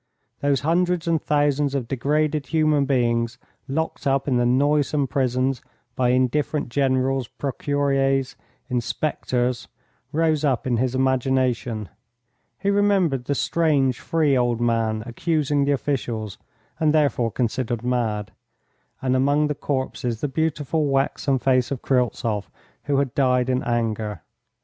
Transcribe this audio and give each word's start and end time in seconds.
Those 0.39 0.61
hundreds 0.61 1.07
and 1.07 1.21
thousands 1.21 1.75
of 1.75 1.87
degraded 1.87 2.47
human 2.47 2.85
beings 2.85 3.37
locked 3.67 4.07
up 4.07 4.27
in 4.27 4.37
the 4.37 4.47
noisome 4.47 5.05
prisons 5.05 5.61
by 5.95 6.09
indifferent 6.09 6.69
generals, 6.69 7.27
procureurs, 7.27 8.35
inspectors, 8.67 9.67
rose 10.11 10.43
up 10.43 10.65
in 10.65 10.77
his 10.77 10.95
imagination; 10.95 11.87
he 12.57 12.71
remembered 12.71 13.25
the 13.25 13.35
strange, 13.35 13.99
free 13.99 14.35
old 14.35 14.59
man 14.59 15.03
accusing 15.05 15.65
the 15.65 15.71
officials, 15.71 16.39
and 16.79 16.95
therefore 16.95 17.29
considered 17.29 17.83
mad, 17.83 18.31
and 19.03 19.15
among 19.15 19.45
the 19.49 19.53
corpses 19.53 20.19
the 20.19 20.27
beautiful, 20.27 20.87
waxen 20.87 21.37
face 21.37 21.69
of 21.69 21.83
Kryltzoff, 21.83 22.49
who 22.85 22.97
had 22.97 23.13
died 23.13 23.51
in 23.51 23.61
anger. 23.61 24.23